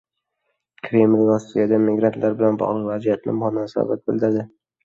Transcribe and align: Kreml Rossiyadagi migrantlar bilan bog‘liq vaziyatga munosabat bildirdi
Kreml 0.87 1.21
Rossiyadagi 1.27 1.79
migrantlar 1.89 2.35
bilan 2.41 2.59
bog‘liq 2.63 2.89
vaziyatga 2.93 3.37
munosabat 3.45 4.07
bildirdi 4.11 4.49